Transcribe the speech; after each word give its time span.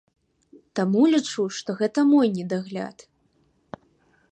Таму 0.79 1.01
лічу, 1.15 1.45
што 1.59 1.69
гэта 1.83 1.99
мой 2.15 2.27
недагляд. 2.39 2.97